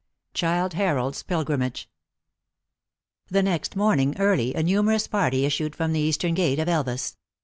[0.33, 1.87] Childe Harold s Pilgrimage.
[3.27, 7.17] THE next morning early a numerous party issued from the eastern gate of Elvas.